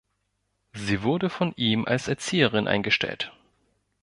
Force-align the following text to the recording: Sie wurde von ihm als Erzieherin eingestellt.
Sie 0.73 1.03
wurde 1.03 1.29
von 1.29 1.53
ihm 1.57 1.85
als 1.85 2.07
Erzieherin 2.07 2.67
eingestellt. 2.67 3.31